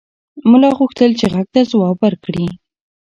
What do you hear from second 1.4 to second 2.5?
ته ځواب ورکړي.